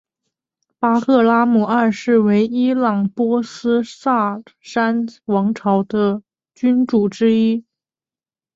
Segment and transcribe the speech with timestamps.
[0.79, 6.23] 巴赫拉姆二世为伊朗波斯萨珊王朝的
[6.55, 7.63] 君主之一。